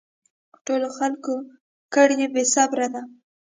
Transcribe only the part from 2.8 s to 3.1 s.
ده